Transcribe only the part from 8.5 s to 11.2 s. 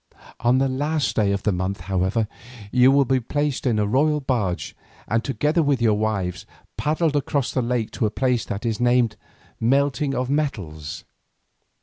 is named 'Melting of Metals.